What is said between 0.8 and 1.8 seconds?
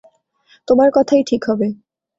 কথাই ঠিক হবে।